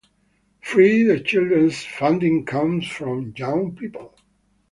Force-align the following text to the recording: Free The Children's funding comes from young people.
Free 0.63 1.03
The 1.03 1.19
Children's 1.19 1.83
funding 1.85 2.43
comes 2.47 2.87
from 2.87 3.33
young 3.37 3.75
people. 3.75 4.15